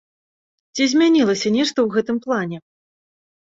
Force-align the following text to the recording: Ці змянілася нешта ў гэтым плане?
Ці 0.77 0.87
змянілася 0.93 1.47
нешта 1.57 1.75
ў 1.81 1.87
гэтым 1.99 2.17
плане? 2.25 2.57